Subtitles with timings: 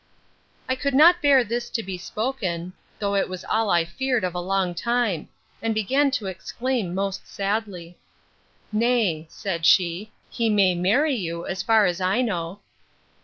[0.67, 4.33] I could not bear this to be spoken, though it was all I feared of
[4.33, 5.29] a long time;
[5.61, 7.99] and began to exclaim most sadly.
[8.71, 12.61] Nay, said she, he may marry you, as far as I know.